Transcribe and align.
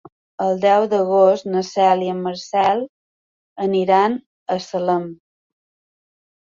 El 0.43 0.55
deu 0.61 0.85
d'agost 0.93 1.47
na 1.55 1.61
Cel 1.67 2.01
i 2.07 2.09
en 2.15 2.23
Marcel 2.29 2.83
aniran 3.69 4.19
a 4.59 4.61
Salem. 4.71 5.09